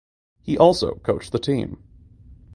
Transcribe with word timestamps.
He 0.41 0.57
also 0.57 0.95
coached 0.95 1.31
the 1.31 1.37
team. 1.37 1.77